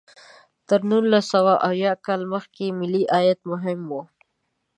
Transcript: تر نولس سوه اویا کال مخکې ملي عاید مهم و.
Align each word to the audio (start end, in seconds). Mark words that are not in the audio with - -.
تر 0.67 0.79
نولس 0.89 1.25
سوه 1.33 1.53
اویا 1.67 1.93
کال 2.05 2.21
مخکې 2.33 2.65
ملي 2.79 3.03
عاید 3.15 3.39
مهم 3.51 3.79
و. 3.89 3.91